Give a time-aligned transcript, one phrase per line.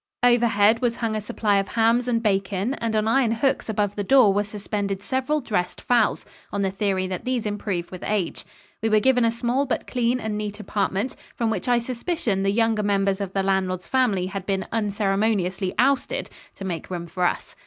[0.23, 4.03] Overhead was hung a supply of hams and bacon and on iron hooks above the
[4.03, 8.43] door were suspended several dressed fowls, on the theory that these improve with age.
[8.81, 12.49] We were given a small but clean and neat apartment, from which I suspicion the
[12.49, 17.55] younger members of the landlord's family had been unceremoniously ousted to make room for us.